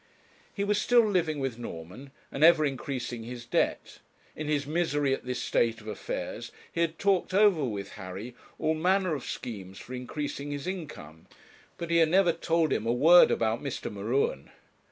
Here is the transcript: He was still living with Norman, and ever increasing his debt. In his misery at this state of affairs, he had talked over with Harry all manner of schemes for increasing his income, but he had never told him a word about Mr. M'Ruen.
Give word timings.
He 0.51 0.63
was 0.63 0.81
still 0.81 1.05
living 1.05 1.37
with 1.37 1.59
Norman, 1.59 2.09
and 2.31 2.43
ever 2.43 2.65
increasing 2.65 3.21
his 3.23 3.45
debt. 3.45 3.99
In 4.35 4.47
his 4.47 4.65
misery 4.65 5.13
at 5.13 5.25
this 5.25 5.39
state 5.39 5.79
of 5.79 5.85
affairs, 5.87 6.51
he 6.71 6.81
had 6.81 6.97
talked 6.97 7.35
over 7.35 7.63
with 7.63 7.89
Harry 7.91 8.33
all 8.57 8.73
manner 8.73 9.13
of 9.13 9.23
schemes 9.23 9.77
for 9.77 9.93
increasing 9.93 10.49
his 10.49 10.65
income, 10.65 11.27
but 11.77 11.91
he 11.91 11.97
had 11.97 12.09
never 12.09 12.33
told 12.33 12.73
him 12.73 12.87
a 12.87 12.91
word 12.91 13.29
about 13.29 13.61
Mr. 13.61 13.93
M'Ruen. 13.93 14.49